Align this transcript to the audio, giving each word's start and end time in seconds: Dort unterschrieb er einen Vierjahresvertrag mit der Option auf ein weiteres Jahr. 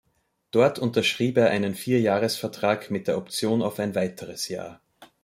Dort 0.49 0.79
unterschrieb 0.79 1.37
er 1.37 1.51
einen 1.51 1.75
Vierjahresvertrag 1.75 2.89
mit 2.89 3.07
der 3.07 3.19
Option 3.19 3.61
auf 3.61 3.77
ein 3.77 3.93
weiteres 3.93 4.47
Jahr. 4.47 4.81